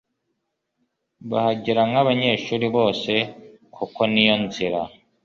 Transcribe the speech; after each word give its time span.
bahagera 1.29 1.81
nk'abanyeshuri 1.89 2.65
bose 2.75 3.13
kuko 3.75 3.99
niyo 4.11 4.35
nzira 4.45 4.79